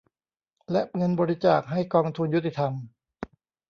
[0.71, 2.73] และเงินบริจาคให้กองทุนยุติธรรม